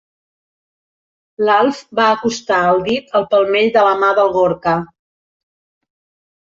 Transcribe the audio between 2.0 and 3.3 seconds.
va acostar el dit al